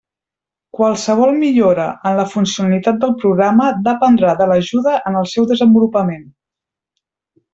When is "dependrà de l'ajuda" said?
3.91-4.95